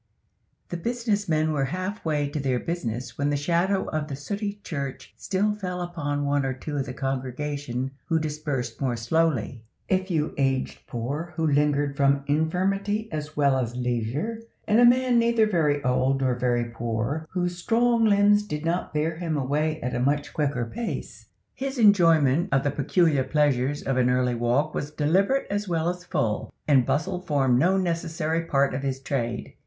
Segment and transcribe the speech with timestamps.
[0.69, 4.53] THE business men were half way to their business when the shadow of the sooty
[4.63, 10.03] church still fell upon one or two of the congregation who dispersed more slowly; a
[10.03, 15.45] few aged poor who lingered from infirmity as well as leisure; and a man neither
[15.45, 19.99] very old nor very poor, whose strong limbs did not bear him away at a
[19.99, 21.27] much quicker pace.
[21.53, 26.05] His enjoyment of the peculiar pleasures of an early walk was deliberate as well as
[26.05, 29.53] full, and bustle formed no necessary part of his trade.